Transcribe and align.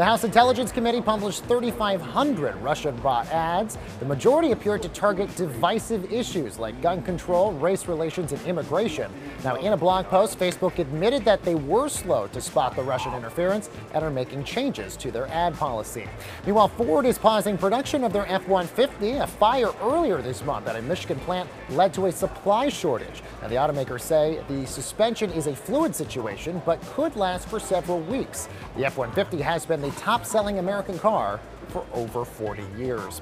The 0.00 0.06
House 0.06 0.24
Intelligence 0.24 0.72
Committee 0.72 1.02
published 1.02 1.44
3,500 1.44 2.56
Russia 2.62 2.90
bot 2.90 3.26
ads. 3.26 3.76
The 3.98 4.06
majority 4.06 4.52
appeared 4.52 4.80
to 4.80 4.88
target 4.88 5.36
divisive 5.36 6.10
issues 6.10 6.58
like 6.58 6.80
gun 6.80 7.02
control, 7.02 7.52
race 7.52 7.86
relations, 7.86 8.32
and 8.32 8.40
immigration. 8.46 9.12
Now, 9.44 9.56
in 9.56 9.74
a 9.74 9.76
blog 9.76 10.06
post, 10.06 10.38
Facebook 10.38 10.78
admitted 10.78 11.22
that 11.26 11.42
they 11.42 11.54
were 11.54 11.90
slow 11.90 12.28
to 12.28 12.40
spot 12.40 12.76
the 12.76 12.82
Russian 12.82 13.12
interference 13.12 13.68
and 13.92 14.02
are 14.02 14.10
making 14.10 14.44
changes 14.44 14.96
to 14.96 15.10
their 15.10 15.26
ad 15.28 15.54
policy. 15.56 16.08
Meanwhile, 16.46 16.68
Ford 16.68 17.04
is 17.04 17.18
pausing 17.18 17.58
production 17.58 18.02
of 18.02 18.14
their 18.14 18.26
F 18.26 18.48
150. 18.48 19.18
A 19.18 19.26
fire 19.26 19.68
earlier 19.82 20.22
this 20.22 20.42
month 20.46 20.66
at 20.66 20.76
a 20.76 20.80
Michigan 20.80 21.18
plant 21.26 21.46
led 21.68 21.92
to 21.92 22.06
a 22.06 22.12
supply 22.12 22.70
shortage. 22.70 23.22
Now, 23.42 23.48
the 23.48 23.56
automakers 23.56 24.00
say 24.00 24.42
the 24.48 24.66
suspension 24.66 25.30
is 25.32 25.46
a 25.46 25.54
fluid 25.54 25.94
situation 25.94 26.62
but 26.64 26.80
could 26.94 27.16
last 27.16 27.48
for 27.48 27.60
several 27.60 28.00
weeks. 28.00 28.48
The 28.78 28.86
F 28.86 28.96
150 28.96 29.42
has 29.42 29.66
been 29.66 29.82
the 29.82 29.89
top 29.92 30.24
selling 30.24 30.58
American 30.58 30.98
car 30.98 31.40
for 31.70 31.86
over 31.92 32.24
40 32.24 32.64
years. 32.76 33.20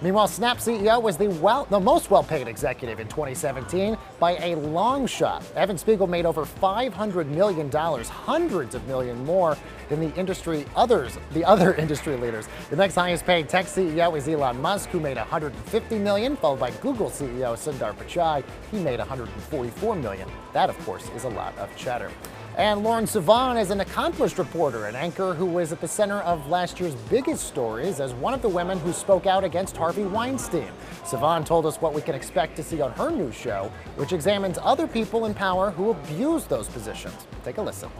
Meanwhile, 0.00 0.28
Snap 0.28 0.58
CEO 0.58 1.02
was 1.02 1.16
the, 1.16 1.28
well, 1.28 1.64
the 1.64 1.80
most 1.80 2.10
well 2.10 2.22
paid 2.22 2.46
executive 2.46 3.00
in 3.00 3.08
2017 3.08 3.96
by 4.20 4.36
a 4.36 4.54
long 4.54 5.06
shot. 5.06 5.44
Evan 5.56 5.76
Spiegel 5.76 6.06
made 6.06 6.24
over 6.24 6.44
$500 6.44 7.26
million, 7.26 7.70
hundreds 7.70 8.74
of 8.74 8.86
million 8.86 9.24
more 9.24 9.56
than 9.88 10.00
the 10.00 10.14
industry 10.14 10.64
others, 10.76 11.18
the 11.32 11.44
other 11.44 11.74
industry 11.78 12.16
leaders. 12.16 12.48
The 12.70 12.76
next 12.76 12.94
highest 12.94 13.24
paid 13.24 13.48
tech 13.48 13.66
CEO 13.66 14.16
is 14.16 14.28
Elon 14.28 14.60
Musk, 14.60 14.90
who 14.90 15.00
made 15.00 15.16
150 15.16 15.98
million, 15.98 16.36
followed 16.36 16.60
by 16.60 16.70
Google 16.70 17.10
CEO 17.10 17.56
Sundar 17.56 17.94
Pichai. 17.94 18.44
He 18.70 18.78
made 18.78 19.00
144 19.00 19.96
million. 19.96 20.28
That, 20.52 20.70
of 20.70 20.78
course, 20.84 21.08
is 21.16 21.24
a 21.24 21.30
lot 21.30 21.56
of 21.58 21.74
cheddar. 21.76 22.10
And 22.58 22.82
Lauren 22.82 23.04
Sivan 23.04 23.56
is 23.56 23.70
an 23.70 23.82
accomplished 23.82 24.36
reporter, 24.36 24.86
an 24.86 24.96
anchor 24.96 25.32
who 25.32 25.46
was 25.46 25.70
at 25.70 25.80
the 25.80 25.86
center 25.86 26.18
of 26.22 26.48
last 26.48 26.80
year's 26.80 26.96
biggest 27.08 27.46
stories 27.46 28.00
as 28.00 28.14
one 28.14 28.34
of 28.34 28.42
the 28.42 28.48
women 28.48 28.80
who 28.80 28.92
spoke 28.92 29.26
out 29.26 29.44
against 29.44 29.76
Harvey 29.76 30.02
Weinstein. 30.02 30.72
Sivan 31.04 31.46
told 31.46 31.66
us 31.66 31.76
what 31.76 31.94
we 31.94 32.02
can 32.02 32.16
expect 32.16 32.56
to 32.56 32.64
see 32.64 32.80
on 32.80 32.90
her 32.94 33.12
new 33.12 33.30
show, 33.30 33.70
which 33.94 34.12
examines 34.12 34.58
other 34.60 34.88
people 34.88 35.26
in 35.26 35.34
power 35.34 35.70
who 35.70 35.90
abuse 35.90 36.46
those 36.46 36.66
positions. 36.66 37.28
Take 37.44 37.58
a 37.58 37.62
listen. 37.62 37.90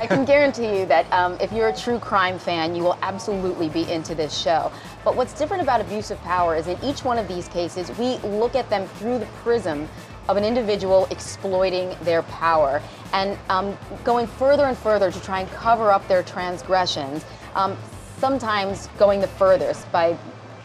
I 0.00 0.06
can 0.06 0.24
guarantee 0.24 0.78
you 0.78 0.86
that 0.86 1.12
um, 1.12 1.36
if 1.40 1.50
you're 1.50 1.70
a 1.70 1.76
true 1.76 1.98
crime 1.98 2.38
fan, 2.38 2.76
you 2.76 2.84
will 2.84 2.98
absolutely 3.02 3.68
be 3.68 3.90
into 3.90 4.14
this 4.14 4.32
show. 4.38 4.70
But 5.04 5.16
what's 5.16 5.32
different 5.32 5.60
about 5.60 5.80
abuse 5.80 6.12
of 6.12 6.20
power 6.20 6.54
is 6.54 6.68
in 6.68 6.78
each 6.84 7.02
one 7.02 7.18
of 7.18 7.26
these 7.26 7.48
cases, 7.48 7.90
we 7.98 8.18
look 8.18 8.54
at 8.54 8.70
them 8.70 8.86
through 8.86 9.18
the 9.18 9.26
prism 9.42 9.88
of 10.28 10.36
an 10.36 10.44
individual 10.44 11.06
exploiting 11.10 11.96
their 12.02 12.22
power 12.22 12.82
and 13.12 13.38
um, 13.48 13.76
going 14.04 14.26
further 14.26 14.66
and 14.66 14.76
further 14.76 15.10
to 15.10 15.20
try 15.22 15.40
and 15.40 15.50
cover 15.52 15.90
up 15.90 16.06
their 16.08 16.22
transgressions, 16.22 17.24
um, 17.54 17.76
sometimes 18.18 18.88
going 18.98 19.20
the 19.20 19.26
furthest 19.26 19.90
by, 19.90 20.16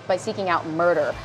by 0.08 0.18
seeking 0.18 0.50
out 0.50 0.66
murder. 0.68 1.16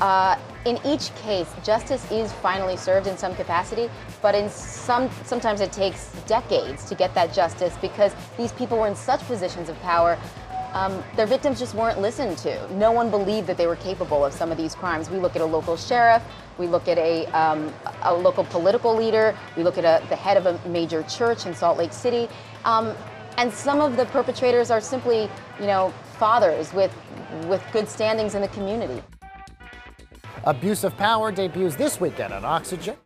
Uh, 0.00 0.38
in 0.64 0.78
each 0.84 1.12
case, 1.16 1.48
justice 1.64 2.08
is 2.12 2.32
finally 2.34 2.76
served 2.76 3.08
in 3.08 3.18
some 3.18 3.34
capacity, 3.34 3.90
but 4.22 4.34
in 4.34 4.48
some, 4.48 5.10
sometimes 5.24 5.60
it 5.60 5.72
takes 5.72 6.12
decades 6.26 6.84
to 6.84 6.94
get 6.94 7.12
that 7.14 7.32
justice 7.32 7.76
because 7.80 8.14
these 8.36 8.52
people 8.52 8.78
were 8.78 8.86
in 8.86 8.94
such 8.94 9.20
positions 9.22 9.68
of 9.68 9.80
power 9.80 10.16
um, 10.72 11.02
their 11.16 11.26
victims 11.26 11.58
just 11.58 11.74
weren't 11.74 12.00
listened 12.00 12.38
to. 12.38 12.74
No 12.74 12.92
one 12.92 13.10
believed 13.10 13.46
that 13.46 13.56
they 13.56 13.66
were 13.66 13.76
capable 13.76 14.24
of 14.24 14.32
some 14.32 14.52
of 14.52 14.58
these 14.58 14.74
crimes. 14.74 15.10
We 15.10 15.18
look 15.18 15.34
at 15.34 15.42
a 15.42 15.46
local 15.46 15.76
sheriff, 15.76 16.22
we 16.58 16.66
look 16.66 16.88
at 16.88 16.98
a, 16.98 17.26
um, 17.26 17.72
a 18.12 18.14
local 18.14 18.44
political 18.44 18.94
leader, 18.94 19.36
we 19.56 19.62
look 19.62 19.78
at 19.78 19.84
a, 19.84 20.06
the 20.08 20.16
head 20.16 20.36
of 20.36 20.46
a 20.46 20.68
major 20.68 21.02
church 21.04 21.46
in 21.46 21.54
Salt 21.54 21.78
Lake 21.78 21.92
City, 21.92 22.28
um, 22.64 22.94
and 23.36 23.52
some 23.52 23.80
of 23.80 23.96
the 23.96 24.04
perpetrators 24.06 24.70
are 24.70 24.80
simply, 24.80 25.28
you 25.60 25.66
know, 25.66 25.92
fathers 26.18 26.72
with, 26.72 26.92
with 27.46 27.62
good 27.72 27.88
standings 27.88 28.34
in 28.34 28.42
the 28.42 28.48
community. 28.48 29.02
Abuse 30.44 30.84
of 30.84 30.96
Power 30.96 31.30
debuts 31.30 31.76
this 31.76 32.00
weekend 32.00 32.32
on 32.32 32.44
Oxygen. 32.44 32.96